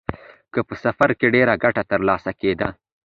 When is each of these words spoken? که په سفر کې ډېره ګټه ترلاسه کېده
که 0.53 0.59
په 0.67 0.73
سفر 0.83 1.09
کې 1.19 1.27
ډېره 1.35 1.53
ګټه 1.63 1.83
ترلاسه 1.91 2.31
کېده 2.39 2.67